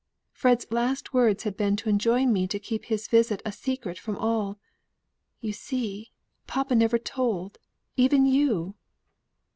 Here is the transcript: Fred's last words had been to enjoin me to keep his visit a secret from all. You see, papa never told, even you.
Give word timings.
Fred's 0.31 0.65
last 0.71 1.13
words 1.13 1.43
had 1.43 1.55
been 1.55 1.75
to 1.75 1.87
enjoin 1.87 2.33
me 2.33 2.47
to 2.47 2.57
keep 2.57 2.85
his 2.85 3.07
visit 3.07 3.39
a 3.45 3.51
secret 3.51 3.99
from 3.99 4.15
all. 4.17 4.57
You 5.41 5.53
see, 5.53 6.11
papa 6.47 6.73
never 6.73 6.97
told, 6.97 7.59
even 7.97 8.25
you. 8.25 8.73